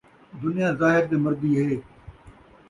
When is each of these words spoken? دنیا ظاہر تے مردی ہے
دنیا 0.41 0.69
ظاہر 0.79 1.03
تے 1.09 1.15
مردی 1.23 1.51
ہے 1.59 1.71